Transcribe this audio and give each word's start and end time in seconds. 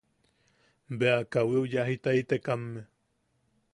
Bea 1.03 1.19
kawiu 1.35 1.61
yajitaitekamme;. 1.73 2.81